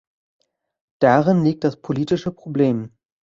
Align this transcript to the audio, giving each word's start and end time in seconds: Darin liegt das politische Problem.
Darin 0.99 1.43
liegt 1.43 1.63
das 1.63 1.79
politische 1.79 2.31
Problem. 2.31 2.91